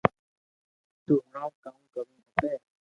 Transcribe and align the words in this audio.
تو 1.05 1.13
ھڻاو 1.25 1.49
ڪاو 1.63 1.79
ڪروو 1.93 2.17
کپي 2.27 2.51